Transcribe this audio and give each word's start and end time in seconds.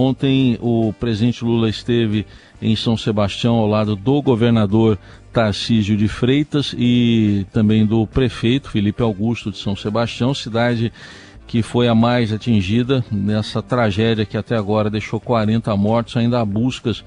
Ontem 0.00 0.56
o 0.60 0.92
presidente 0.92 1.44
Lula 1.44 1.68
esteve 1.68 2.24
em 2.62 2.76
São 2.76 2.96
Sebastião 2.96 3.56
ao 3.56 3.66
lado 3.66 3.96
do 3.96 4.22
governador 4.22 4.96
Tarcísio 5.32 5.96
de 5.96 6.06
Freitas 6.06 6.72
e 6.78 7.44
também 7.52 7.84
do 7.84 8.06
prefeito 8.06 8.70
Felipe 8.70 9.02
Augusto 9.02 9.50
de 9.50 9.58
São 9.58 9.74
Sebastião, 9.74 10.32
cidade 10.32 10.92
que 11.48 11.62
foi 11.62 11.88
a 11.88 11.96
mais 11.96 12.32
atingida 12.32 13.04
nessa 13.10 13.60
tragédia 13.60 14.24
que 14.24 14.36
até 14.36 14.54
agora 14.56 14.88
deixou 14.88 15.18
40 15.18 15.76
mortos, 15.76 16.16
ainda 16.16 16.38
há 16.38 16.44
buscas 16.44 17.04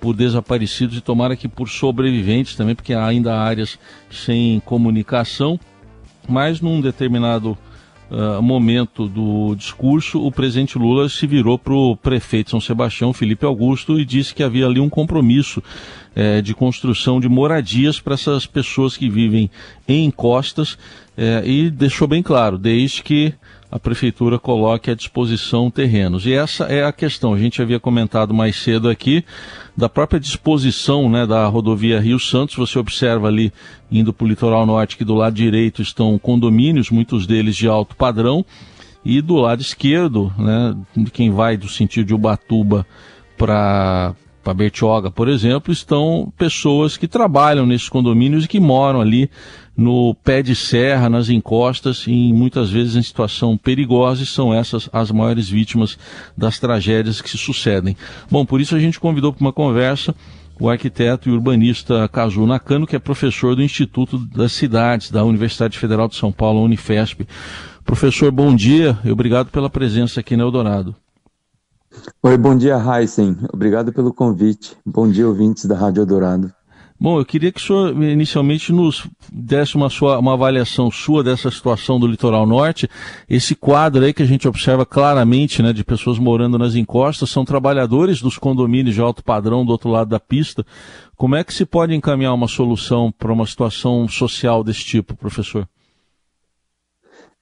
por 0.00 0.12
desaparecidos 0.12 0.96
e 0.96 1.00
tomara 1.00 1.36
que 1.36 1.46
por 1.46 1.68
sobreviventes 1.68 2.56
também, 2.56 2.74
porque 2.74 2.92
há 2.92 3.06
ainda 3.06 3.38
áreas 3.38 3.78
sem 4.10 4.58
comunicação. 4.64 5.60
Mas 6.28 6.60
num 6.60 6.80
determinado 6.80 7.56
uh, 8.12 8.42
momento 8.42 9.08
do 9.08 9.54
discurso, 9.54 10.24
o 10.24 10.30
presidente 10.30 10.78
Lula 10.78 11.08
se 11.08 11.26
virou 11.26 11.58
para 11.58 11.72
o 11.72 11.96
prefeito 11.96 12.46
de 12.46 12.50
São 12.50 12.60
Sebastião, 12.60 13.12
Felipe 13.12 13.46
Augusto, 13.46 13.98
e 13.98 14.04
disse 14.04 14.34
que 14.34 14.42
havia 14.42 14.66
ali 14.66 14.78
um 14.78 14.90
compromisso 14.90 15.62
eh, 16.14 16.40
de 16.42 16.54
construção 16.54 17.20
de 17.20 17.28
moradias 17.28 18.00
para 18.00 18.14
essas 18.14 18.46
pessoas 18.46 18.96
que 18.96 19.08
vivem 19.08 19.50
em 19.88 20.04
encostas 20.04 20.78
eh, 21.16 21.42
e 21.44 21.70
deixou 21.70 22.06
bem 22.08 22.22
claro, 22.22 22.58
desde 22.58 23.02
que 23.02 23.34
a 23.72 23.78
prefeitura 23.78 24.38
coloque 24.38 24.90
à 24.90 24.94
disposição 24.94 25.70
terrenos. 25.70 26.26
E 26.26 26.34
essa 26.34 26.64
é 26.64 26.84
a 26.84 26.92
questão. 26.92 27.32
A 27.32 27.38
gente 27.38 27.62
havia 27.62 27.80
comentado 27.80 28.34
mais 28.34 28.56
cedo 28.56 28.86
aqui 28.90 29.24
da 29.74 29.88
própria 29.88 30.20
disposição 30.20 31.08
né, 31.08 31.26
da 31.26 31.46
rodovia 31.46 31.98
Rio 31.98 32.18
Santos. 32.18 32.54
Você 32.54 32.78
observa 32.78 33.28
ali, 33.28 33.50
indo 33.90 34.12
para 34.12 34.26
o 34.26 34.28
litoral 34.28 34.66
norte, 34.66 34.98
que 34.98 35.06
do 35.06 35.14
lado 35.14 35.34
direito 35.34 35.80
estão 35.80 36.18
condomínios, 36.18 36.90
muitos 36.90 37.26
deles 37.26 37.56
de 37.56 37.66
alto 37.66 37.96
padrão, 37.96 38.44
e 39.02 39.22
do 39.22 39.36
lado 39.36 39.62
esquerdo, 39.62 40.30
né, 40.38 40.76
quem 41.10 41.30
vai 41.30 41.56
do 41.56 41.66
sentido 41.66 42.06
de 42.06 42.14
Ubatuba 42.14 42.86
para 43.38 44.14
para 44.42 44.54
Bertioga, 44.54 45.10
por 45.10 45.28
exemplo, 45.28 45.72
estão 45.72 46.32
pessoas 46.36 46.96
que 46.96 47.06
trabalham 47.06 47.64
nesses 47.64 47.88
condomínios 47.88 48.44
e 48.44 48.48
que 48.48 48.60
moram 48.60 49.00
ali 49.00 49.30
no 49.76 50.14
pé 50.14 50.42
de 50.42 50.54
serra, 50.54 51.08
nas 51.08 51.28
encostas, 51.28 52.04
e 52.06 52.32
muitas 52.32 52.70
vezes 52.70 52.96
em 52.96 53.02
situação 53.02 53.56
perigosa, 53.56 54.22
e 54.22 54.26
são 54.26 54.52
essas 54.52 54.88
as 54.92 55.10
maiores 55.10 55.48
vítimas 55.48 55.98
das 56.36 56.58
tragédias 56.58 57.22
que 57.22 57.30
se 57.30 57.38
sucedem. 57.38 57.96
Bom, 58.30 58.44
por 58.44 58.60
isso 58.60 58.76
a 58.76 58.78
gente 58.78 59.00
convidou 59.00 59.32
para 59.32 59.40
uma 59.40 59.52
conversa 59.52 60.14
o 60.60 60.68
arquiteto 60.68 61.28
e 61.28 61.32
urbanista 61.32 62.08
Kazu 62.08 62.46
Nakano, 62.46 62.86
que 62.86 62.94
é 62.94 62.98
professor 62.98 63.56
do 63.56 63.62
Instituto 63.62 64.18
das 64.18 64.52
Cidades 64.52 65.10
da 65.10 65.24
Universidade 65.24 65.78
Federal 65.78 66.06
de 66.06 66.16
São 66.16 66.30
Paulo, 66.30 66.62
Unifesp. 66.62 67.26
Professor, 67.84 68.30
bom 68.30 68.54
dia 68.54 68.96
e 69.04 69.10
obrigado 69.10 69.50
pela 69.50 69.70
presença 69.70 70.20
aqui 70.20 70.36
no 70.36 70.44
Eldorado. 70.44 70.94
Oi, 72.22 72.36
bom 72.36 72.56
dia, 72.56 72.76
Heisen. 72.76 73.36
Obrigado 73.52 73.92
pelo 73.92 74.12
convite. 74.12 74.76
Bom 74.84 75.08
dia, 75.08 75.26
ouvintes 75.26 75.66
da 75.66 75.76
Rádio 75.76 76.02
Eldorado. 76.02 76.52
Bom, 77.02 77.18
eu 77.18 77.24
queria 77.24 77.50
que 77.50 77.58
o 77.58 77.62
senhor 77.62 78.00
inicialmente 78.00 78.72
nos 78.72 79.08
desse 79.32 79.74
uma, 79.74 79.90
sua, 79.90 80.20
uma 80.20 80.34
avaliação 80.34 80.88
sua 80.88 81.24
dessa 81.24 81.50
situação 81.50 81.98
do 81.98 82.06
litoral 82.06 82.46
norte. 82.46 82.88
Esse 83.28 83.56
quadro 83.56 84.04
aí 84.04 84.12
que 84.12 84.22
a 84.22 84.26
gente 84.26 84.46
observa 84.46 84.86
claramente, 84.86 85.64
né, 85.64 85.72
de 85.72 85.82
pessoas 85.82 86.16
morando 86.16 86.56
nas 86.56 86.76
encostas, 86.76 87.28
são 87.28 87.44
trabalhadores 87.44 88.22
dos 88.22 88.38
condomínios 88.38 88.94
de 88.94 89.00
alto 89.00 89.24
padrão 89.24 89.66
do 89.66 89.72
outro 89.72 89.90
lado 89.90 90.10
da 90.10 90.20
pista. 90.20 90.64
Como 91.16 91.34
é 91.34 91.42
que 91.42 91.52
se 91.52 91.66
pode 91.66 91.92
encaminhar 91.92 92.34
uma 92.34 92.46
solução 92.46 93.10
para 93.10 93.32
uma 93.32 93.46
situação 93.48 94.06
social 94.06 94.62
desse 94.62 94.84
tipo, 94.84 95.16
professor? 95.16 95.66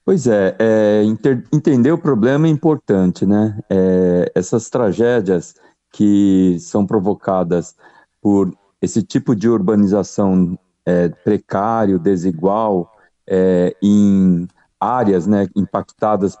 Pois 0.03 0.25
é, 0.25 0.55
é 0.59 1.03
inter, 1.03 1.43
entender 1.53 1.91
o 1.91 1.97
problema 1.97 2.47
é 2.47 2.49
importante, 2.49 3.25
né? 3.25 3.59
É, 3.69 4.31
essas 4.33 4.69
tragédias 4.69 5.53
que 5.91 6.57
são 6.59 6.85
provocadas 6.85 7.75
por 8.21 8.51
esse 8.81 9.03
tipo 9.03 9.35
de 9.35 9.47
urbanização 9.47 10.57
é, 10.85 11.09
precário, 11.09 11.99
desigual, 11.99 12.91
é, 13.27 13.75
em 13.81 14.47
áreas 14.79 15.27
né, 15.27 15.47
impactadas 15.55 16.35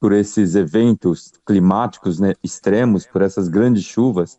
por 0.00 0.12
esses 0.12 0.54
eventos 0.56 1.32
climáticos 1.46 2.18
né, 2.18 2.34
extremos, 2.42 3.06
por 3.06 3.22
essas 3.22 3.48
grandes 3.48 3.84
chuvas, 3.84 4.38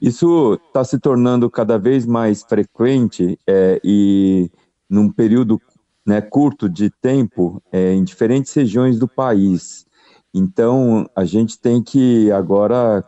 isso 0.00 0.60
está 0.66 0.84
se 0.84 0.98
tornando 0.98 1.50
cada 1.50 1.78
vez 1.78 2.06
mais 2.06 2.42
frequente 2.42 3.38
é, 3.46 3.80
e 3.82 4.50
num 4.88 5.10
período 5.10 5.60
né, 6.06 6.20
curto 6.20 6.68
de 6.68 6.90
tempo 6.90 7.62
é, 7.72 7.92
em 7.92 8.04
diferentes 8.04 8.52
regiões 8.54 8.98
do 8.98 9.08
país. 9.08 9.86
Então, 10.32 11.08
a 11.14 11.24
gente 11.24 11.58
tem 11.58 11.82
que 11.82 12.30
agora, 12.32 13.04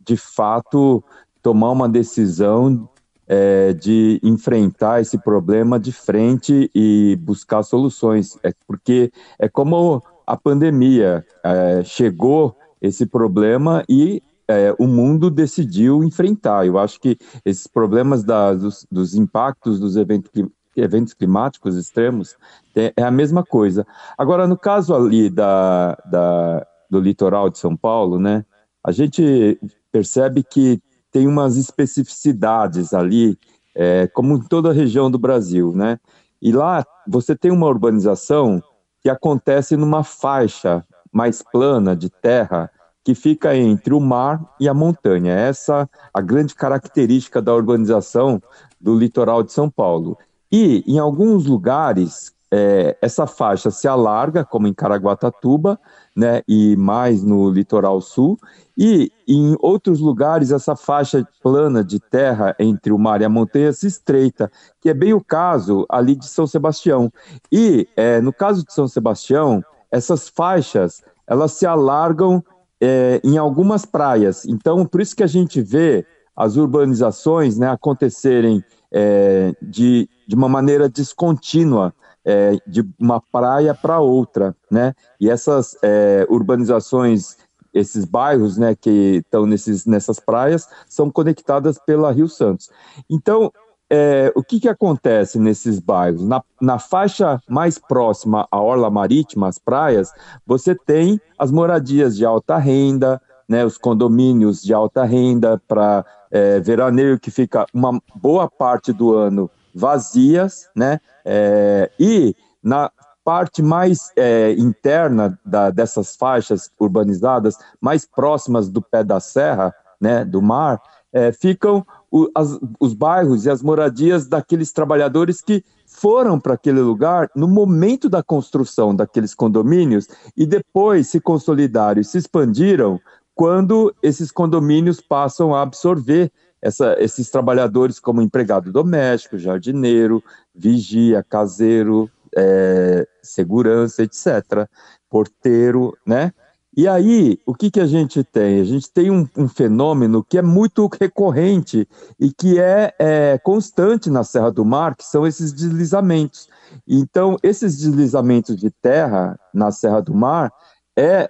de 0.00 0.16
fato, 0.16 1.02
tomar 1.42 1.70
uma 1.70 1.88
decisão 1.88 2.88
é, 3.26 3.72
de 3.72 4.20
enfrentar 4.22 5.00
esse 5.00 5.18
problema 5.18 5.78
de 5.78 5.92
frente 5.92 6.70
e 6.74 7.16
buscar 7.20 7.62
soluções, 7.62 8.36
é 8.42 8.52
porque 8.66 9.12
é 9.38 9.48
como 9.48 10.02
a 10.26 10.36
pandemia 10.36 11.24
é, 11.44 11.82
chegou 11.84 12.56
esse 12.80 13.06
problema 13.06 13.84
e 13.88 14.22
é, 14.48 14.74
o 14.78 14.86
mundo 14.88 15.30
decidiu 15.30 16.02
enfrentar. 16.02 16.66
Eu 16.66 16.76
acho 16.76 17.00
que 17.00 17.16
esses 17.44 17.68
problemas 17.68 18.24
da, 18.24 18.52
dos, 18.52 18.84
dos, 18.90 19.14
impactos 19.14 19.78
dos 19.78 19.96
eventos, 19.96 20.30
eventos 20.76 21.14
climáticos 21.14 21.76
extremos 21.76 22.36
é, 22.76 22.92
é, 22.96 23.02
a 23.02 23.10
mesma 23.10 23.44
coisa. 23.44 23.86
Agora, 24.16 24.46
no 24.46 24.56
caso 24.56 24.94
ali 24.94 25.28
da, 25.28 25.96
da, 26.06 26.66
do 26.88 27.00
litoral 27.00 27.50
de 27.50 27.58
São 27.58 27.76
Paulo, 27.76 28.18
né, 28.18 28.44
a 28.84 28.92
gente 28.92 29.58
percebe 29.92 30.42
que 30.42 30.80
tem 31.10 31.26
umas 31.26 31.56
especificidades 31.56 32.94
ali, 32.94 33.36
é, 33.74 34.06
como 34.08 34.36
em 34.36 34.42
toda 34.42 34.70
a 34.70 34.74
região 34.74 35.10
do 35.10 35.18
Brasil, 35.18 35.72
né? 35.74 35.98
E 36.40 36.52
lá 36.52 36.84
você 37.06 37.36
tem 37.36 37.50
uma 37.50 37.66
urbanização 37.66 38.62
que 39.02 39.10
acontece 39.10 39.76
numa 39.76 40.04
faixa 40.04 40.84
mais 41.12 41.42
plana 41.42 41.96
de 41.96 42.08
terra 42.08 42.70
que 43.04 43.14
fica 43.14 43.56
entre 43.56 43.92
o 43.94 44.00
mar 44.00 44.40
e 44.60 44.68
a 44.68 44.74
montanha. 44.74 45.34
Essa 45.34 45.88
a 46.12 46.20
grande 46.20 46.54
característica 46.54 47.40
da 47.42 47.54
urbanização 47.54 48.40
do 48.80 48.96
litoral 48.96 49.42
de 49.42 49.52
São 49.52 49.68
Paulo. 49.70 50.16
E 50.50 50.84
em 50.86 50.98
alguns 50.98 51.46
lugares 51.46 52.32
é, 52.52 52.96
essa 53.00 53.26
faixa 53.26 53.70
se 53.70 53.86
alarga, 53.86 54.44
como 54.44 54.66
em 54.66 54.74
Caraguatatuba, 54.74 55.78
né, 56.16 56.42
e 56.48 56.76
mais 56.76 57.22
no 57.22 57.48
litoral 57.48 58.00
sul, 58.00 58.36
e 58.76 59.12
em 59.28 59.56
outros 59.60 60.00
lugares 60.00 60.50
essa 60.50 60.74
faixa 60.74 61.26
plana 61.42 61.84
de 61.84 62.00
terra 62.00 62.54
entre 62.58 62.92
o 62.92 62.98
mar 62.98 63.20
e 63.20 63.24
a 63.24 63.28
montanha 63.28 63.72
se 63.72 63.86
estreita, 63.86 64.50
que 64.80 64.88
é 64.88 64.94
bem 64.94 65.12
o 65.14 65.22
caso 65.22 65.86
ali 65.88 66.16
de 66.16 66.26
São 66.26 66.46
Sebastião. 66.46 67.12
E 67.52 67.88
é, 67.96 68.20
no 68.20 68.32
caso 68.32 68.64
de 68.64 68.72
São 68.72 68.88
Sebastião, 68.88 69.62
essas 69.90 70.28
faixas 70.28 71.02
elas 71.26 71.52
se 71.52 71.64
alargam 71.64 72.42
é, 72.80 73.20
em 73.22 73.38
algumas 73.38 73.84
praias. 73.84 74.44
Então, 74.44 74.84
por 74.84 75.00
isso 75.00 75.14
que 75.14 75.22
a 75.22 75.28
gente 75.28 75.62
vê 75.62 76.04
as 76.34 76.56
urbanizações 76.56 77.56
né, 77.56 77.68
acontecerem 77.68 78.64
é, 78.90 79.54
de, 79.62 80.08
de 80.30 80.36
uma 80.36 80.48
maneira 80.48 80.88
descontínua 80.88 81.92
é, 82.24 82.56
de 82.64 82.88
uma 83.00 83.20
praia 83.20 83.74
para 83.74 83.98
outra, 83.98 84.54
né? 84.70 84.94
E 85.20 85.28
essas 85.28 85.76
é, 85.82 86.24
urbanizações, 86.30 87.36
esses 87.74 88.04
bairros, 88.04 88.56
né, 88.56 88.76
que 88.76 89.22
estão 89.24 89.44
nesses, 89.44 89.86
nessas 89.86 90.20
praias, 90.20 90.68
são 90.88 91.10
conectadas 91.10 91.80
pela 91.84 92.12
Rio 92.12 92.28
Santos. 92.28 92.70
Então, 93.10 93.52
é, 93.90 94.32
o 94.36 94.44
que, 94.44 94.60
que 94.60 94.68
acontece 94.68 95.36
nesses 95.36 95.80
bairros? 95.80 96.24
Na, 96.24 96.44
na 96.60 96.78
faixa 96.78 97.42
mais 97.48 97.76
próxima 97.76 98.46
à 98.52 98.60
orla 98.60 98.88
marítima, 98.88 99.48
às 99.48 99.58
praias, 99.58 100.12
você 100.46 100.76
tem 100.76 101.20
as 101.36 101.50
moradias 101.50 102.16
de 102.16 102.24
alta 102.24 102.56
renda, 102.56 103.20
né, 103.48 103.64
os 103.64 103.76
condomínios 103.76 104.62
de 104.62 104.72
alta 104.72 105.02
renda 105.02 105.60
para 105.66 106.04
é, 106.30 106.60
veraneio 106.60 107.18
que 107.18 107.32
fica 107.32 107.66
uma 107.74 108.00
boa 108.14 108.48
parte 108.48 108.92
do 108.92 109.12
ano 109.12 109.50
vazias, 109.74 110.68
né? 110.74 111.00
É, 111.24 111.90
e 111.98 112.34
na 112.62 112.90
parte 113.24 113.62
mais 113.62 114.10
é, 114.16 114.52
interna 114.52 115.38
da, 115.44 115.70
dessas 115.70 116.16
faixas 116.16 116.70
urbanizadas, 116.78 117.56
mais 117.80 118.04
próximas 118.04 118.68
do 118.68 118.82
pé 118.82 119.04
da 119.04 119.20
serra, 119.20 119.74
né, 120.00 120.24
do 120.24 120.40
mar, 120.40 120.80
é, 121.12 121.32
ficam 121.32 121.84
o, 122.10 122.28
as, 122.34 122.58
os 122.78 122.94
bairros 122.94 123.44
e 123.44 123.50
as 123.50 123.62
moradias 123.62 124.26
daqueles 124.26 124.72
trabalhadores 124.72 125.40
que 125.40 125.64
foram 125.86 126.40
para 126.40 126.54
aquele 126.54 126.80
lugar 126.80 127.28
no 127.34 127.46
momento 127.46 128.08
da 128.08 128.22
construção 128.22 128.94
daqueles 128.94 129.34
condomínios 129.34 130.08
e 130.36 130.46
depois 130.46 131.08
se 131.08 131.20
consolidaram 131.20 132.00
e 132.00 132.04
se 132.04 132.16
expandiram 132.16 133.00
quando 133.34 133.94
esses 134.02 134.30
condomínios 134.30 135.00
passam 135.00 135.54
a 135.54 135.62
absorver 135.62 136.30
essa, 136.62 136.96
esses 136.98 137.30
trabalhadores 137.30 137.98
como 137.98 138.22
empregado 138.22 138.72
doméstico, 138.72 139.38
jardineiro, 139.38 140.22
vigia, 140.54 141.22
caseiro, 141.22 142.10
é, 142.36 143.06
segurança, 143.22 144.02
etc., 144.02 144.68
porteiro, 145.08 145.96
né? 146.06 146.32
E 146.76 146.86
aí, 146.86 147.38
o 147.44 147.52
que, 147.52 147.68
que 147.68 147.80
a 147.80 147.86
gente 147.86 148.22
tem? 148.22 148.60
A 148.60 148.64
gente 148.64 148.90
tem 148.90 149.10
um, 149.10 149.28
um 149.36 149.48
fenômeno 149.48 150.22
que 150.22 150.38
é 150.38 150.42
muito 150.42 150.88
recorrente 151.00 151.86
e 152.18 152.32
que 152.32 152.60
é, 152.60 152.94
é, 152.96 153.38
constante 153.38 154.08
na 154.08 154.22
Serra 154.22 154.52
do 154.52 154.64
Mar, 154.64 154.94
que 154.94 155.04
são 155.04 155.26
esses 155.26 155.52
deslizamentos. 155.52 156.48
Então, 156.86 157.36
esses 157.42 157.76
deslizamentos 157.76 158.56
de 158.56 158.70
terra 158.70 159.38
na 159.52 159.72
Serra 159.72 160.00
do 160.00 160.14
Mar 160.14 160.52
é 160.96 161.28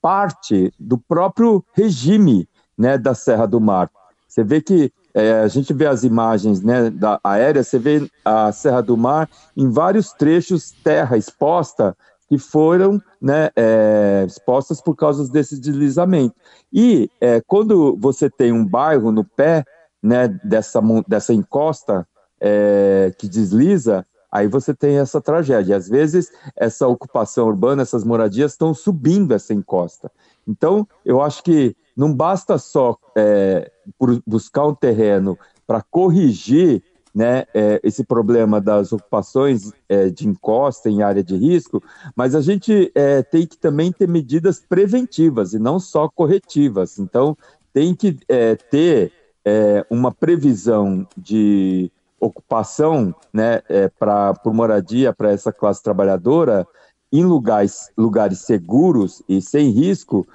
parte 0.00 0.74
do 0.78 0.98
próprio 0.98 1.64
regime 1.72 2.48
né, 2.76 2.98
da 2.98 3.14
Serra 3.14 3.46
do 3.46 3.60
Mar. 3.60 3.88
Você 4.32 4.42
vê 4.42 4.62
que 4.62 4.90
é, 5.12 5.40
a 5.40 5.48
gente 5.48 5.74
vê 5.74 5.86
as 5.86 6.04
imagens 6.04 6.62
né, 6.62 6.88
da 6.88 7.20
aérea, 7.22 7.62
você 7.62 7.78
vê 7.78 8.10
a 8.24 8.50
Serra 8.50 8.80
do 8.80 8.96
Mar 8.96 9.28
em 9.54 9.68
vários 9.68 10.10
trechos 10.12 10.72
terra 10.82 11.18
exposta 11.18 11.94
que 12.30 12.38
foram 12.38 12.98
né, 13.20 13.50
é, 13.54 14.24
expostas 14.26 14.80
por 14.80 14.96
causa 14.96 15.30
desse 15.30 15.60
deslizamento. 15.60 16.34
E 16.72 17.10
é, 17.20 17.42
quando 17.46 17.94
você 18.00 18.30
tem 18.30 18.52
um 18.52 18.64
bairro 18.64 19.12
no 19.12 19.22
pé 19.22 19.66
né, 20.02 20.28
dessa, 20.42 20.80
dessa 21.06 21.34
encosta 21.34 22.08
é, 22.40 23.12
que 23.18 23.28
desliza, 23.28 24.06
aí 24.32 24.48
você 24.48 24.72
tem 24.72 24.96
essa 24.96 25.20
tragédia. 25.20 25.76
Às 25.76 25.90
vezes, 25.90 26.32
essa 26.56 26.88
ocupação 26.88 27.48
urbana, 27.48 27.82
essas 27.82 28.02
moradias 28.02 28.52
estão 28.52 28.72
subindo 28.72 29.34
essa 29.34 29.52
encosta. 29.52 30.10
Então, 30.46 30.86
eu 31.04 31.20
acho 31.20 31.42
que 31.42 31.76
não 31.96 32.12
basta 32.12 32.58
só 32.58 32.96
é, 33.16 33.70
buscar 34.26 34.66
um 34.66 34.74
terreno 34.74 35.38
para 35.66 35.82
corrigir 35.82 36.82
né, 37.14 37.44
é, 37.52 37.78
esse 37.82 38.02
problema 38.04 38.60
das 38.60 38.92
ocupações 38.92 39.70
é, 39.88 40.08
de 40.08 40.26
encosta 40.26 40.88
em 40.88 41.02
área 41.02 41.22
de 41.22 41.36
risco, 41.36 41.82
mas 42.16 42.34
a 42.34 42.40
gente 42.40 42.90
é, 42.94 43.22
tem 43.22 43.46
que 43.46 43.58
também 43.58 43.92
ter 43.92 44.08
medidas 44.08 44.60
preventivas 44.60 45.52
e 45.52 45.58
não 45.58 45.78
só 45.78 46.08
corretivas. 46.08 46.98
Então, 46.98 47.36
tem 47.72 47.94
que 47.94 48.18
é, 48.28 48.56
ter 48.56 49.12
é, 49.44 49.84
uma 49.90 50.12
previsão 50.12 51.06
de 51.16 51.90
ocupação 52.18 53.14
né, 53.32 53.60
é, 53.68 53.88
pra, 53.88 54.32
por 54.34 54.54
moradia 54.54 55.12
para 55.12 55.32
essa 55.32 55.52
classe 55.52 55.82
trabalhadora 55.82 56.66
em 57.12 57.24
lugares, 57.24 57.90
lugares 57.96 58.40
seguros 58.40 59.22
e 59.28 59.42
sem 59.42 59.70
risco, 59.70 60.26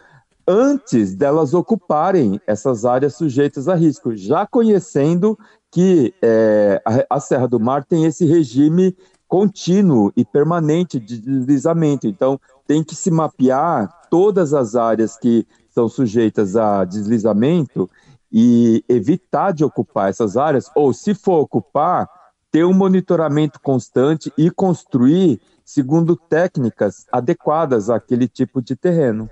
antes 0.47 1.15
delas 1.15 1.53
ocuparem 1.53 2.39
essas 2.45 2.85
áreas 2.85 3.15
sujeitas 3.15 3.67
a 3.67 3.75
risco, 3.75 4.15
já 4.15 4.45
conhecendo 4.45 5.37
que 5.71 6.13
é, 6.21 6.81
a, 6.85 7.15
a, 7.17 7.19
Serra 7.19 7.47
do 7.47 7.59
Mar 7.59 7.83
tem 7.83 8.05
esse 8.05 8.25
regime 8.25 8.95
contínuo 9.27 10.13
e 10.15 10.23
permanente 10.23 10.99
de 10.99 11.19
deslizamento. 11.19 12.07
Então, 12.07 12.39
tem 12.65 12.83
que 12.83 12.95
se 12.95 13.11
mapear 13.11 14.07
todas 14.09 14.53
as 14.53 14.75
áreas 14.75 15.17
que 15.17 15.45
são 15.69 15.89
sujeitas 15.89 16.55
a 16.55 16.85
deslizamento 16.85 17.89
e 18.31 18.83
evitar 18.87 19.51
de 19.51 19.63
ocupar 19.63 20.09
essas 20.09 20.37
áreas, 20.37 20.69
ou 20.75 20.93
se 20.93 21.13
for 21.13 21.41
ocupar, 21.41 22.09
ter 22.51 22.63
um 22.63 22.73
monitoramento 22.73 23.59
constante 23.61 24.31
e 24.37 24.49
construir 24.49 25.41
segundo 25.67 26.15
técnicas 26.15 27.05
adequadas 27.11 27.89
àquele 27.89 28.25
tipo 28.25 28.61
de 28.61 28.73
terreno. 28.73 29.29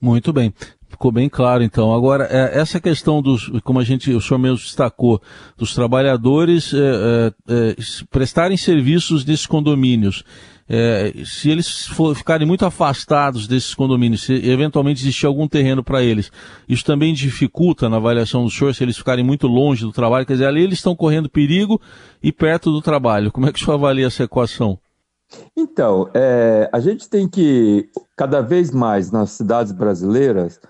Muito 0.00 0.32
bem. 0.32 0.52
Ficou 0.88 1.12
bem 1.12 1.28
claro, 1.28 1.62
então. 1.62 1.94
Agora, 1.94 2.26
é, 2.28 2.58
essa 2.58 2.80
questão 2.80 3.22
dos, 3.22 3.48
como 3.62 3.78
a 3.78 3.84
gente, 3.84 4.10
o 4.12 4.20
senhor 4.20 4.40
mesmo 4.40 4.56
destacou, 4.56 5.22
dos 5.56 5.72
trabalhadores 5.72 6.74
é, 6.74 6.78
é, 6.78 7.32
é 7.48 7.76
prestarem 8.10 8.56
serviços 8.56 9.24
nesses 9.24 9.46
condomínios. 9.46 10.24
É, 10.68 11.12
se 11.24 11.48
eles 11.48 11.86
for, 11.86 12.16
ficarem 12.16 12.46
muito 12.46 12.66
afastados 12.66 13.46
desses 13.46 13.72
condomínios, 13.72 14.22
se 14.22 14.34
eventualmente 14.34 15.00
existir 15.00 15.26
algum 15.26 15.46
terreno 15.46 15.84
para 15.84 16.02
eles, 16.02 16.32
isso 16.68 16.84
também 16.84 17.14
dificulta 17.14 17.88
na 17.88 17.98
avaliação 17.98 18.44
do 18.44 18.50
senhor, 18.50 18.74
se 18.74 18.82
eles 18.82 18.96
ficarem 18.96 19.24
muito 19.24 19.46
longe 19.46 19.82
do 19.82 19.92
trabalho, 19.92 20.26
quer 20.26 20.32
dizer, 20.32 20.46
ali 20.46 20.62
eles 20.62 20.78
estão 20.78 20.96
correndo 20.96 21.28
perigo 21.28 21.80
e 22.20 22.32
perto 22.32 22.72
do 22.72 22.82
trabalho. 22.82 23.30
Como 23.30 23.46
é 23.46 23.52
que 23.52 23.60
o 23.60 23.64
senhor 23.64 23.76
avalia 23.76 24.06
essa 24.08 24.24
equação? 24.24 24.78
Então, 25.56 26.10
é, 26.14 26.68
a 26.72 26.80
gente 26.80 27.08
tem 27.08 27.28
que, 27.28 27.88
cada 28.16 28.40
vez 28.40 28.70
mais 28.70 29.10
nas 29.10 29.30
cidades 29.30 29.72
brasileiras, 29.72 30.60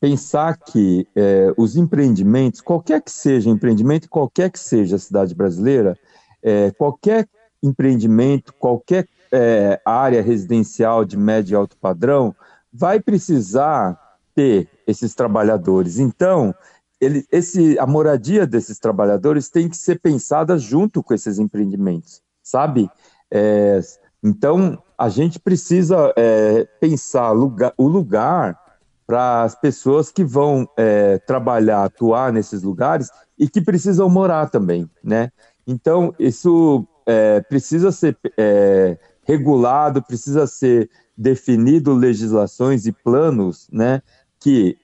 pensar 0.00 0.56
que 0.56 1.06
é, 1.14 1.52
os 1.56 1.76
empreendimentos, 1.76 2.60
qualquer 2.60 3.02
que 3.02 3.10
seja 3.10 3.50
empreendimento, 3.50 4.08
qualquer 4.08 4.50
que 4.50 4.58
seja 4.58 4.96
a 4.96 4.98
cidade 4.98 5.34
brasileira, 5.34 5.96
é, 6.42 6.70
qualquer 6.72 7.28
empreendimento, 7.62 8.54
qualquer 8.54 9.06
é, 9.30 9.80
área 9.84 10.22
residencial 10.22 11.04
de 11.04 11.16
médio 11.16 11.52
e 11.52 11.56
alto 11.56 11.76
padrão, 11.76 12.34
vai 12.72 12.98
precisar 12.98 13.98
ter 14.34 14.68
esses 14.86 15.14
trabalhadores. 15.14 15.98
Então, 15.98 16.54
ele, 17.00 17.26
esse, 17.30 17.78
a 17.78 17.86
moradia 17.86 18.46
desses 18.46 18.78
trabalhadores 18.78 19.48
tem 19.48 19.68
que 19.68 19.76
ser 19.76 20.00
pensada 20.00 20.56
junto 20.58 21.02
com 21.02 21.12
esses 21.12 21.38
empreendimentos, 21.38 22.22
sabe? 22.42 22.90
É, 23.30 23.80
então, 24.22 24.82
a 24.98 25.08
gente 25.08 25.38
precisa 25.38 26.12
é, 26.16 26.66
pensar 26.78 27.30
lugar, 27.32 27.72
o 27.76 27.86
lugar 27.86 28.58
para 29.06 29.42
as 29.42 29.54
pessoas 29.54 30.10
que 30.12 30.22
vão 30.22 30.68
é, 30.76 31.18
trabalhar, 31.18 31.84
atuar 31.84 32.32
nesses 32.32 32.62
lugares 32.62 33.10
e 33.38 33.48
que 33.48 33.60
precisam 33.60 34.08
morar 34.08 34.50
também, 34.50 34.88
né? 35.02 35.32
Então, 35.66 36.14
isso 36.18 36.86
é, 37.06 37.40
precisa 37.40 37.90
ser 37.90 38.16
é, 38.36 38.98
regulado, 39.24 40.02
precisa 40.02 40.46
ser 40.46 40.90
definido 41.16 41.94
legislações 41.94 42.86
e 42.86 42.92
planos, 42.92 43.68
né, 43.70 44.02
que 44.38 44.76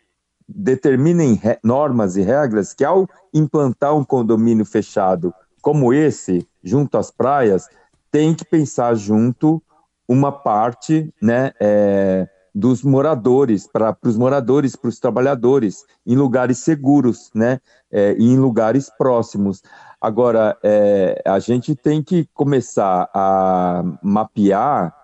determinem 0.48 1.40
normas 1.64 2.16
e 2.16 2.22
regras 2.22 2.74
que 2.74 2.84
ao 2.84 3.08
implantar 3.32 3.96
um 3.96 4.04
condomínio 4.04 4.64
fechado 4.64 5.34
como 5.62 5.92
esse, 5.92 6.46
junto 6.62 6.96
às 6.96 7.10
praias, 7.10 7.68
tem 8.16 8.32
que 8.32 8.46
pensar 8.46 8.94
junto 8.94 9.62
uma 10.08 10.32
parte 10.32 11.12
né, 11.20 11.52
é, 11.60 12.26
dos 12.54 12.82
moradores, 12.82 13.68
para 13.70 13.94
os 14.02 14.16
moradores, 14.16 14.74
para 14.74 14.88
os 14.88 14.98
trabalhadores, 14.98 15.84
em 16.06 16.16
lugares 16.16 16.56
seguros, 16.60 17.30
né, 17.34 17.60
é, 17.92 18.14
em 18.14 18.38
lugares 18.38 18.90
próximos. 18.96 19.62
Agora, 20.00 20.56
é, 20.62 21.22
a 21.26 21.38
gente 21.38 21.74
tem 21.74 22.02
que 22.02 22.26
começar 22.32 23.10
a 23.12 23.84
mapear 24.02 24.96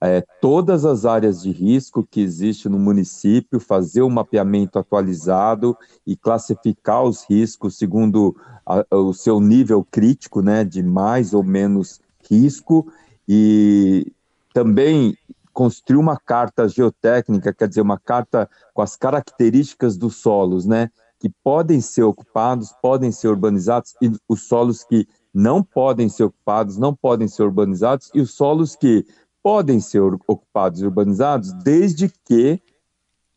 é, 0.00 0.24
todas 0.40 0.86
as 0.86 1.04
áreas 1.04 1.42
de 1.42 1.50
risco 1.50 2.02
que 2.10 2.22
existem 2.22 2.72
no 2.72 2.78
município, 2.78 3.60
fazer 3.60 4.00
um 4.00 4.08
mapeamento 4.08 4.78
atualizado 4.78 5.76
e 6.06 6.16
classificar 6.16 7.02
os 7.02 7.26
riscos 7.28 7.76
segundo 7.76 8.34
a, 8.64 8.86
o 8.96 9.12
seu 9.12 9.38
nível 9.38 9.86
crítico, 9.90 10.40
né, 10.40 10.64
de 10.64 10.82
mais 10.82 11.34
ou 11.34 11.42
menos 11.42 12.02
risco 12.28 12.90
e 13.28 14.12
também 14.52 15.16
construir 15.52 15.98
uma 15.98 16.18
carta 16.18 16.68
geotécnica, 16.68 17.54
quer 17.54 17.68
dizer, 17.68 17.80
uma 17.80 17.98
carta 17.98 18.50
com 18.74 18.82
as 18.82 18.96
características 18.96 19.96
dos 19.96 20.16
solos, 20.16 20.66
né, 20.66 20.90
que 21.18 21.30
podem 21.42 21.80
ser 21.80 22.02
ocupados, 22.02 22.72
podem 22.82 23.12
ser 23.12 23.28
urbanizados, 23.28 23.94
e 24.02 24.12
os 24.28 24.42
solos 24.42 24.82
que 24.84 25.06
não 25.32 25.62
podem 25.62 26.08
ser 26.08 26.24
ocupados, 26.24 26.76
não 26.76 26.94
podem 26.94 27.28
ser 27.28 27.44
urbanizados, 27.44 28.10
e 28.14 28.20
os 28.20 28.32
solos 28.34 28.74
que 28.74 29.06
podem 29.42 29.78
ser 29.80 30.02
ocupados 30.26 30.80
e 30.80 30.84
urbanizados, 30.84 31.52
desde 31.62 32.08
que 32.24 32.60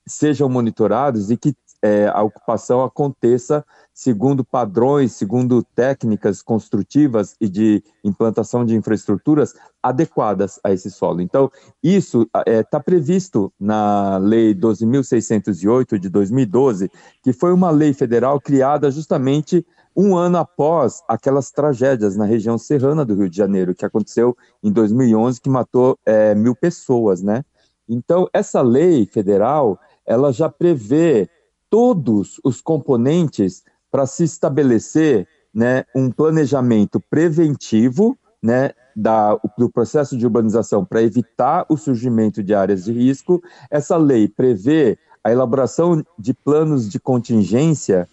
sejam 0.07 0.49
monitorados 0.49 1.29
e 1.29 1.37
que 1.37 1.53
é, 1.81 2.07
a 2.07 2.21
ocupação 2.23 2.83
aconteça 2.83 3.63
segundo 3.93 4.43
padrões, 4.43 5.13
segundo 5.13 5.63
técnicas 5.75 6.41
construtivas 6.41 7.35
e 7.41 7.49
de 7.49 7.83
implantação 8.03 8.63
de 8.63 8.75
infraestruturas 8.75 9.55
adequadas 9.81 10.59
a 10.63 10.71
esse 10.71 10.91
solo. 10.91 11.21
Então, 11.21 11.51
isso 11.81 12.23
está 12.23 12.43
é, 12.45 12.63
tá 12.63 12.79
previsto 12.79 13.51
na 13.59 14.17
Lei 14.17 14.53
12.608 14.53 15.97
de 15.97 16.09
2012, 16.09 16.91
que 17.23 17.33
foi 17.33 17.51
uma 17.51 17.71
lei 17.71 17.93
federal 17.93 18.39
criada 18.39 18.91
justamente 18.91 19.65
um 19.95 20.15
ano 20.15 20.37
após 20.37 21.01
aquelas 21.07 21.49
tragédias 21.49 22.15
na 22.15 22.25
região 22.25 22.55
serrana 22.59 23.03
do 23.03 23.15
Rio 23.15 23.27
de 23.27 23.35
Janeiro, 23.35 23.73
que 23.73 23.83
aconteceu 23.83 24.37
em 24.63 24.71
2011, 24.71 25.41
que 25.41 25.49
matou 25.49 25.97
é, 26.05 26.35
mil 26.35 26.55
pessoas, 26.55 27.23
né? 27.23 27.43
Então, 27.89 28.29
essa 28.31 28.61
lei 28.61 29.07
federal, 29.07 29.79
ela 30.05 30.31
já 30.31 30.49
prevê 30.49 31.27
todos 31.69 32.39
os 32.43 32.61
componentes 32.61 33.63
para 33.91 34.05
se 34.05 34.23
estabelecer 34.23 35.27
né, 35.53 35.85
um 35.95 36.11
planejamento 36.11 36.99
preventivo 36.99 38.17
né, 38.41 38.71
da, 38.95 39.35
do 39.57 39.69
processo 39.69 40.17
de 40.17 40.25
urbanização 40.25 40.85
para 40.85 41.01
evitar 41.01 41.65
o 41.69 41.77
surgimento 41.77 42.43
de 42.43 42.53
áreas 42.53 42.85
de 42.85 42.91
risco. 42.91 43.41
Essa 43.69 43.97
lei 43.97 44.27
prevê 44.27 44.97
a 45.23 45.31
elaboração 45.31 46.03
de 46.17 46.33
planos 46.33 46.89
de 46.89 46.99
contingência 46.99 48.07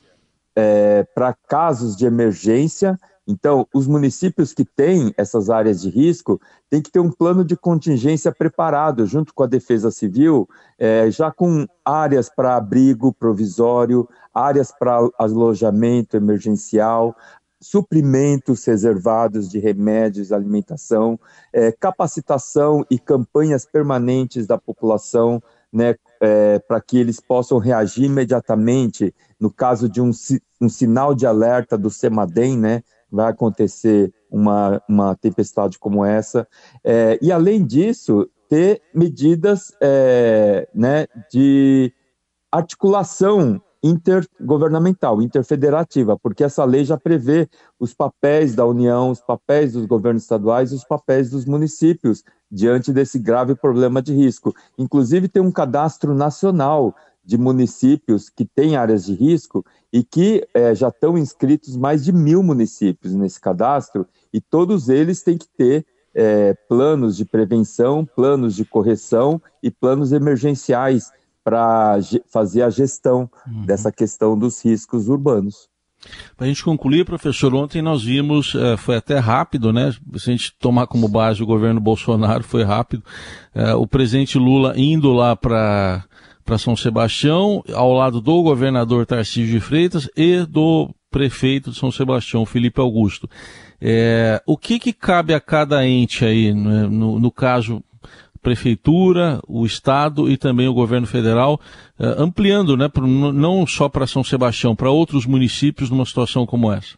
é, 0.56 1.04
para 1.14 1.32
casos 1.32 1.96
de 1.96 2.06
emergência 2.06 2.98
Então, 3.26 3.66
os 3.72 3.86
municípios 3.86 4.52
que 4.52 4.64
têm 4.64 5.14
essas 5.16 5.48
áreas 5.48 5.80
de 5.80 5.88
risco 5.88 6.40
têm 6.68 6.82
que 6.82 6.90
ter 6.90 7.00
um 7.00 7.10
plano 7.10 7.42
de 7.44 7.56
contingência 7.56 8.30
preparado, 8.30 9.06
junto 9.06 9.32
com 9.32 9.42
a 9.42 9.46
Defesa 9.46 9.90
Civil, 9.90 10.46
é, 10.78 11.10
já 11.10 11.30
com 11.30 11.66
áreas 11.84 12.28
para 12.28 12.56
abrigo 12.56 13.14
provisório, 13.14 14.06
áreas 14.32 14.70
para 14.78 14.98
alojamento 15.18 16.16
emergencial, 16.16 17.16
suprimentos 17.64 18.62
reservados 18.66 19.48
de 19.48 19.58
remédios, 19.58 20.30
alimentação, 20.30 21.18
é, 21.50 21.72
capacitação 21.72 22.84
e 22.90 22.98
campanhas 22.98 23.64
permanentes 23.64 24.46
da 24.46 24.58
população, 24.58 25.42
né, 25.72 25.94
é, 26.20 26.58
para 26.58 26.80
que 26.80 26.98
eles 26.98 27.20
possam 27.20 27.58
reagir 27.58 28.04
imediatamente 28.04 29.14
no 29.40 29.50
caso 29.50 29.88
de 29.88 30.00
um, 30.00 30.10
um 30.60 30.68
sinal 30.68 31.14
de 31.14 31.26
alerta 31.26 31.76
do 31.76 31.90
CEMADEM, 31.90 32.58
né, 32.58 32.82
vai 33.14 33.30
acontecer 33.30 34.12
uma, 34.30 34.82
uma 34.88 35.14
tempestade 35.14 35.78
como 35.78 36.04
essa. 36.04 36.46
É, 36.82 37.18
e, 37.22 37.30
além 37.30 37.64
disso, 37.64 38.28
ter 38.48 38.82
medidas 38.92 39.72
é, 39.80 40.68
né, 40.74 41.06
de 41.30 41.92
articulação 42.50 43.60
intergovernamental, 43.82 45.20
interfederativa, 45.20 46.18
porque 46.18 46.42
essa 46.42 46.64
lei 46.64 46.86
já 46.86 46.96
prevê 46.96 47.46
os 47.78 47.92
papéis 47.92 48.54
da 48.54 48.64
União, 48.64 49.10
os 49.10 49.20
papéis 49.20 49.74
dos 49.74 49.84
governos 49.84 50.22
estaduais 50.22 50.72
e 50.72 50.74
os 50.74 50.84
papéis 50.84 51.28
dos 51.30 51.44
municípios 51.44 52.24
diante 52.50 52.92
desse 52.92 53.18
grave 53.18 53.54
problema 53.54 54.00
de 54.00 54.14
risco. 54.14 54.54
Inclusive, 54.78 55.28
tem 55.28 55.42
um 55.42 55.52
cadastro 55.52 56.14
nacional 56.14 56.94
de 57.24 57.38
municípios 57.38 58.28
que 58.28 58.44
têm 58.44 58.76
áreas 58.76 59.04
de 59.06 59.14
risco 59.14 59.64
e 59.92 60.02
que 60.02 60.46
é, 60.52 60.74
já 60.74 60.88
estão 60.88 61.16
inscritos 61.16 61.76
mais 61.76 62.04
de 62.04 62.12
mil 62.12 62.42
municípios 62.42 63.14
nesse 63.14 63.40
cadastro, 63.40 64.06
e 64.32 64.40
todos 64.40 64.88
eles 64.88 65.22
têm 65.22 65.38
que 65.38 65.48
ter 65.56 65.86
é, 66.14 66.54
planos 66.68 67.16
de 67.16 67.24
prevenção, 67.24 68.04
planos 68.04 68.54
de 68.54 68.64
correção 68.64 69.40
e 69.62 69.70
planos 69.70 70.12
emergenciais 70.12 71.10
para 71.42 71.98
fazer 72.32 72.62
a 72.62 72.70
gestão 72.70 73.30
uhum. 73.46 73.66
dessa 73.66 73.92
questão 73.92 74.38
dos 74.38 74.64
riscos 74.64 75.08
urbanos. 75.08 75.68
Para 76.36 76.46
a 76.46 76.48
gente 76.48 76.64
concluir, 76.64 77.04
professor, 77.04 77.54
ontem 77.54 77.80
nós 77.80 78.02
vimos, 78.02 78.54
é, 78.54 78.76
foi 78.76 78.96
até 78.96 79.18
rápido, 79.18 79.72
né? 79.72 79.92
Se 80.16 80.30
a 80.30 80.32
gente 80.32 80.54
tomar 80.58 80.86
como 80.86 81.08
base 81.08 81.42
o 81.42 81.46
governo 81.46 81.80
Bolsonaro, 81.80 82.44
foi 82.44 82.62
rápido. 82.62 83.02
É, 83.54 83.74
o 83.74 83.86
presidente 83.86 84.38
Lula 84.38 84.74
indo 84.76 85.12
lá 85.12 85.34
para 85.34 86.04
para 86.44 86.58
São 86.58 86.76
Sebastião, 86.76 87.62
ao 87.72 87.92
lado 87.92 88.20
do 88.20 88.42
governador 88.42 89.06
Tarcísio 89.06 89.58
de 89.58 89.60
Freitas 89.60 90.08
e 90.16 90.44
do 90.44 90.90
prefeito 91.10 91.70
de 91.70 91.78
São 91.78 91.90
Sebastião, 91.90 92.44
Felipe 92.44 92.80
Augusto. 92.80 93.28
É, 93.80 94.42
o 94.46 94.56
que, 94.56 94.78
que 94.78 94.92
cabe 94.92 95.32
a 95.32 95.40
cada 95.40 95.86
ente 95.86 96.24
aí, 96.24 96.52
né, 96.52 96.86
no, 96.88 97.18
no 97.18 97.30
caso 97.30 97.82
prefeitura, 98.42 99.40
o 99.48 99.64
estado 99.64 100.30
e 100.30 100.36
também 100.36 100.68
o 100.68 100.74
governo 100.74 101.06
federal, 101.06 101.58
é, 101.98 102.14
ampliando, 102.18 102.76
né, 102.76 102.90
não 103.32 103.66
só 103.66 103.88
para 103.88 104.06
São 104.06 104.22
Sebastião, 104.22 104.76
para 104.76 104.90
outros 104.90 105.24
municípios 105.24 105.88
numa 105.88 106.04
situação 106.04 106.44
como 106.44 106.70
essa? 106.70 106.94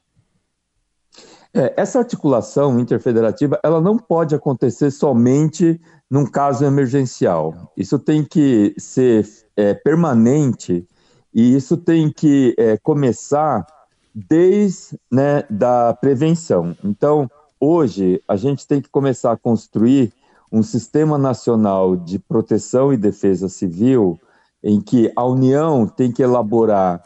É, 1.55 1.73
essa 1.77 2.01
articulação 2.01 2.79
interfederativa, 2.81 3.59
ela 3.63 3.81
não 3.81 3.97
pode 3.97 4.35
acontecer 4.35 4.91
somente 4.91 5.81
num 6.11 6.27
caso 6.27 6.65
emergencial. 6.65 7.73
Isso 7.77 7.99
tem 7.99 8.25
que 8.25 8.75
ser 8.79 9.27
é, 9.57 9.75
permanente 9.75 10.87
e 11.35 11.55
isso 11.55 11.77
tem 11.77 12.11
que 12.11 12.55
é, 12.57 12.77
começar 12.79 13.67
desde 14.15 14.99
né, 15.11 15.43
da 15.51 15.93
prevenção. 15.93 16.75
Então, 16.83 17.31
hoje, 17.61 18.23
a 18.27 18.37
gente 18.37 18.67
tem 18.67 18.81
que 18.81 18.89
começar 18.89 19.33
a 19.33 19.37
construir 19.37 20.13
um 20.51 20.63
sistema 20.63 21.19
nacional 21.19 21.97
de 21.97 22.19
proteção 22.19 22.93
e 22.93 22.97
defesa 22.97 23.49
civil 23.49 24.19
em 24.63 24.81
que 24.81 25.13
a 25.15 25.25
União 25.25 25.87
tem 25.87 26.11
que 26.11 26.23
elaborar 26.23 27.03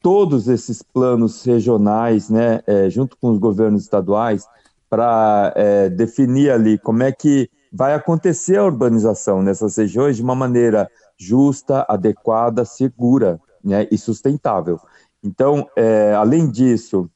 todos 0.00 0.48
esses 0.48 0.82
planos 0.82 1.42
regionais, 1.44 2.30
né, 2.30 2.60
é, 2.66 2.88
junto 2.88 3.16
com 3.16 3.30
os 3.30 3.38
governos 3.38 3.82
estaduais, 3.82 4.46
para 4.88 5.52
é, 5.56 5.88
definir 5.88 6.50
ali 6.50 6.78
como 6.78 7.02
é 7.02 7.10
que 7.10 7.50
vai 7.76 7.92
acontecer 7.92 8.56
a 8.56 8.64
urbanização 8.64 9.42
nessas 9.42 9.76
regiões 9.76 10.16
de 10.16 10.22
uma 10.22 10.34
maneira 10.34 10.90
justa, 11.18 11.84
adequada, 11.86 12.64
segura 12.64 13.38
né, 13.62 13.86
e 13.90 13.98
sustentável. 13.98 14.80
Então, 15.22 15.68
é, 15.76 16.14
além 16.14 16.50
disso, 16.50 17.10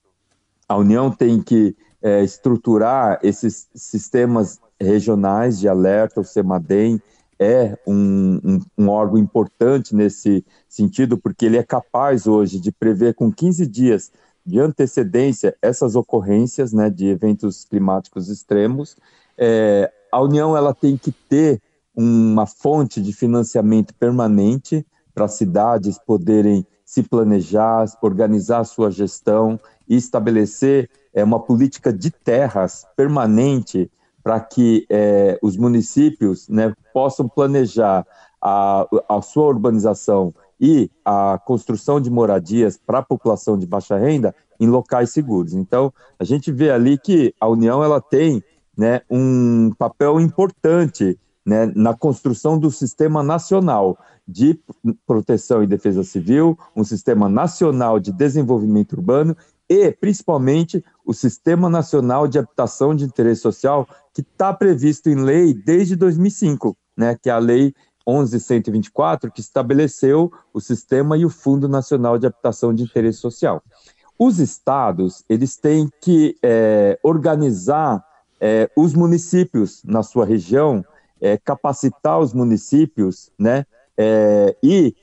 a 0.68 0.76
União 0.76 1.10
tem 1.10 1.40
que 1.40 1.74
é, 2.02 2.22
estruturar 2.22 3.18
esses 3.22 3.70
sistemas 3.74 4.60
regionais 4.78 5.58
de 5.58 5.66
alerta, 5.66 6.20
o 6.20 6.24
CEMADEM 6.24 7.00
é 7.38 7.78
um, 7.86 8.38
um, 8.44 8.60
um, 8.76 8.88
órgão 8.90 9.16
importante 9.16 9.94
nesse 9.94 10.44
sentido, 10.68 11.16
porque 11.16 11.46
ele 11.46 11.56
é 11.56 11.62
capaz 11.62 12.26
hoje 12.26 12.60
de 12.60 12.70
prever 12.70 13.14
com 13.14 13.32
15 13.32 13.66
dias 13.66 14.12
de 14.44 14.60
antecedência 14.60 15.56
essas 15.62 15.96
ocorrências 15.96 16.70
né, 16.70 16.90
de 16.90 17.06
eventos 17.06 17.64
climáticos 17.64 18.28
extremos. 18.28 18.94
É, 19.38 19.90
a 20.10 20.20
União 20.20 20.56
ela 20.56 20.74
tem 20.74 20.96
que 20.96 21.12
ter 21.12 21.60
uma 21.94 22.46
fonte 22.46 23.00
de 23.00 23.12
financiamento 23.12 23.94
permanente 23.94 24.86
para 25.14 25.24
as 25.24 25.34
cidades 25.34 25.98
poderem 25.98 26.66
se 26.84 27.02
planejar, 27.02 27.84
organizar 28.02 28.64
sua 28.64 28.90
gestão 28.90 29.60
e 29.88 29.96
estabelecer 29.96 30.90
é, 31.12 31.22
uma 31.22 31.40
política 31.40 31.92
de 31.92 32.10
terras 32.10 32.84
permanente 32.96 33.90
para 34.22 34.40
que 34.40 34.86
é, 34.90 35.38
os 35.42 35.56
municípios 35.56 36.48
né, 36.48 36.72
possam 36.92 37.28
planejar 37.28 38.06
a, 38.40 38.86
a 39.08 39.22
sua 39.22 39.46
urbanização 39.46 40.34
e 40.60 40.90
a 41.04 41.40
construção 41.44 42.00
de 42.00 42.10
moradias 42.10 42.78
para 42.78 42.98
a 42.98 43.02
população 43.02 43.58
de 43.58 43.66
baixa 43.66 43.96
renda 43.96 44.34
em 44.58 44.66
locais 44.66 45.10
seguros. 45.10 45.54
Então, 45.54 45.92
a 46.18 46.24
gente 46.24 46.52
vê 46.52 46.70
ali 46.70 46.98
que 46.98 47.34
a 47.40 47.48
União 47.48 47.82
ela 47.82 48.00
tem 48.00 48.42
né, 48.80 49.02
um 49.10 49.74
papel 49.78 50.18
importante 50.18 51.18
né, 51.44 51.70
na 51.76 51.92
construção 51.92 52.58
do 52.58 52.70
sistema 52.70 53.22
nacional 53.22 53.98
de 54.26 54.58
proteção 55.06 55.62
e 55.62 55.66
defesa 55.66 56.02
civil, 56.02 56.58
um 56.74 56.82
sistema 56.82 57.28
nacional 57.28 58.00
de 58.00 58.10
desenvolvimento 58.10 58.94
urbano 58.94 59.36
e, 59.68 59.92
principalmente, 59.92 60.82
o 61.04 61.12
Sistema 61.12 61.68
Nacional 61.68 62.26
de 62.26 62.38
Habitação 62.38 62.94
de 62.94 63.04
Interesse 63.04 63.42
Social, 63.42 63.86
que 64.14 64.22
está 64.22 64.50
previsto 64.50 65.10
em 65.10 65.16
lei 65.16 65.52
desde 65.52 65.94
2005, 65.94 66.74
né, 66.96 67.18
que 67.22 67.28
é 67.28 67.32
a 67.34 67.38
Lei 67.38 67.74
11.124, 68.08 69.30
que 69.30 69.42
estabeleceu 69.42 70.32
o 70.54 70.60
Sistema 70.60 71.18
e 71.18 71.26
o 71.26 71.30
Fundo 71.30 71.68
Nacional 71.68 72.18
de 72.18 72.26
Habitação 72.26 72.72
de 72.72 72.82
Interesse 72.82 73.18
Social. 73.18 73.62
Os 74.18 74.38
estados, 74.38 75.22
eles 75.28 75.58
têm 75.58 75.86
que 76.00 76.34
é, 76.42 76.98
organizar 77.02 78.02
é, 78.40 78.70
os 78.76 78.94
municípios 78.94 79.82
na 79.84 80.02
sua 80.02 80.24
região, 80.24 80.84
é, 81.20 81.36
capacitar 81.36 82.18
os 82.18 82.32
municípios, 82.32 83.30
né, 83.38 83.66
é, 83.96 84.56
e 84.62 84.94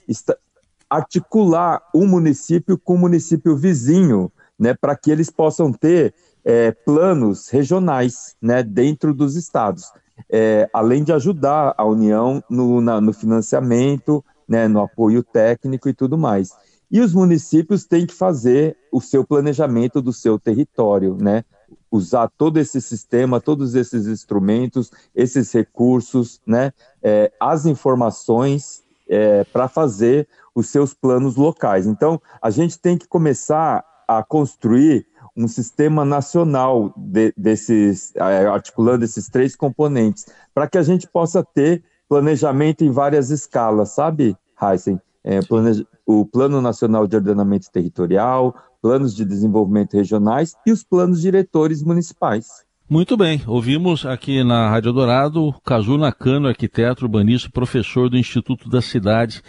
articular 0.89 1.81
um 1.93 2.07
município 2.07 2.77
com 2.77 2.93
o 2.93 2.95
um 2.95 2.99
município 2.99 3.55
vizinho, 3.55 4.31
né, 4.57 4.73
para 4.73 4.95
que 4.95 5.11
eles 5.11 5.29
possam 5.29 5.71
ter 5.71 6.13
é, 6.43 6.71
planos 6.71 7.49
regionais, 7.49 8.35
né, 8.41 8.63
dentro 8.63 9.13
dos 9.13 9.35
estados, 9.35 9.91
é, 10.29 10.67
além 10.73 11.03
de 11.03 11.13
ajudar 11.13 11.75
a 11.77 11.85
União 11.85 12.43
no, 12.49 12.81
na, 12.81 12.99
no 12.99 13.13
financiamento, 13.13 14.23
né, 14.47 14.67
no 14.67 14.81
apoio 14.81 15.21
técnico 15.21 15.89
e 15.89 15.93
tudo 15.93 16.17
mais. 16.17 16.51
E 16.89 17.01
os 17.01 17.13
municípios 17.13 17.85
têm 17.85 18.05
que 18.05 18.13
fazer 18.13 18.77
o 18.91 19.01
seu 19.01 19.25
planejamento 19.25 20.01
do 20.01 20.13
seu 20.13 20.39
território, 20.39 21.17
né? 21.19 21.43
Usar 21.91 22.29
todo 22.37 22.57
esse 22.57 22.81
sistema, 22.81 23.39
todos 23.39 23.75
esses 23.75 24.07
instrumentos, 24.07 24.91
esses 25.15 25.51
recursos, 25.51 26.41
né, 26.45 26.71
é, 27.01 27.31
as 27.39 27.65
informações 27.65 28.83
é, 29.09 29.43
para 29.45 29.67
fazer 29.67 30.27
os 30.53 30.67
seus 30.67 30.93
planos 30.93 31.35
locais. 31.35 31.87
Então, 31.87 32.21
a 32.41 32.49
gente 32.49 32.79
tem 32.79 32.97
que 32.97 33.07
começar 33.07 33.83
a 34.07 34.23
construir 34.23 35.05
um 35.35 35.47
sistema 35.47 36.03
nacional 36.03 36.91
de, 36.97 37.33
desses, 37.37 38.15
é, 38.15 38.47
articulando 38.47 39.05
esses 39.05 39.29
três 39.29 39.55
componentes, 39.55 40.25
para 40.53 40.67
que 40.67 40.77
a 40.77 40.83
gente 40.83 41.07
possa 41.07 41.43
ter 41.43 41.83
planejamento 42.09 42.83
em 42.83 42.89
várias 42.89 43.29
escalas, 43.29 43.89
sabe, 43.89 44.35
Heisen? 44.59 44.99
É, 45.23 45.41
planeja, 45.41 45.85
o 46.05 46.25
Plano 46.25 46.61
Nacional 46.61 47.05
de 47.05 47.17
Ordenamento 47.17 47.69
Territorial, 47.69 48.55
planos 48.81 49.15
de 49.15 49.25
desenvolvimento 49.25 49.93
regionais 49.95 50.53
e 50.65 50.71
os 50.71 50.83
planos 50.83 51.21
diretores 51.21 51.83
municipais. 51.83 52.47
Muito 52.89 53.17
bem, 53.17 53.41
ouvimos 53.45 54.05
aqui 54.05 54.43
na 54.45 54.69
Rádio 54.69 54.93
Dourado 54.93 55.53
Cazu 55.65 55.97
Nakano, 55.97 56.47
arquiteto 56.47 57.03
urbanista, 57.03 57.49
professor 57.51 58.09
do 58.09 58.17
Instituto 58.17 58.69
da 58.69 58.81
Cidade 58.81 59.41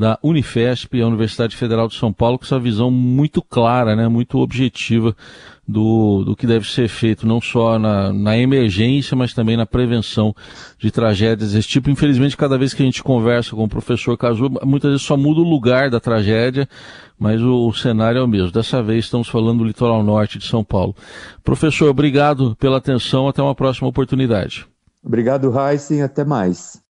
da 0.00 0.18
Unifesp, 0.22 0.98
a 0.98 1.06
Universidade 1.06 1.54
Federal 1.54 1.86
de 1.86 1.94
São 1.94 2.10
Paulo, 2.10 2.38
com 2.38 2.44
essa 2.46 2.58
visão 2.58 2.90
muito 2.90 3.42
clara, 3.42 3.94
né, 3.94 4.08
muito 4.08 4.38
objetiva 4.38 5.14
do, 5.68 6.24
do 6.24 6.34
que 6.34 6.46
deve 6.46 6.66
ser 6.66 6.88
feito, 6.88 7.26
não 7.26 7.38
só 7.38 7.78
na, 7.78 8.10
na 8.10 8.36
emergência, 8.36 9.14
mas 9.14 9.34
também 9.34 9.58
na 9.58 9.66
prevenção 9.66 10.34
de 10.78 10.90
tragédias 10.90 11.52
desse 11.52 11.68
tipo. 11.68 11.90
Infelizmente, 11.90 12.34
cada 12.34 12.56
vez 12.56 12.72
que 12.72 12.82
a 12.82 12.86
gente 12.86 13.02
conversa 13.02 13.54
com 13.54 13.62
o 13.62 13.68
professor 13.68 14.16
Cazu, 14.16 14.50
muitas 14.64 14.90
vezes 14.92 15.06
só 15.06 15.18
muda 15.18 15.40
o 15.40 15.48
lugar 15.48 15.90
da 15.90 16.00
tragédia, 16.00 16.66
mas 17.18 17.42
o, 17.42 17.68
o, 17.68 17.74
cenário 17.74 18.20
é 18.20 18.22
o 18.22 18.28
mesmo. 18.28 18.50
Dessa 18.50 18.82
vez 18.82 19.04
estamos 19.04 19.28
falando 19.28 19.58
do 19.58 19.64
litoral 19.64 20.02
norte 20.02 20.38
de 20.38 20.46
São 20.46 20.64
Paulo. 20.64 20.96
Professor, 21.44 21.90
obrigado 21.90 22.56
pela 22.56 22.78
atenção. 22.78 23.28
Até 23.28 23.42
uma 23.42 23.54
próxima 23.54 23.86
oportunidade. 23.86 24.66
Obrigado, 25.04 25.52
Heisen. 25.58 26.02
Até 26.02 26.24
mais. 26.24 26.78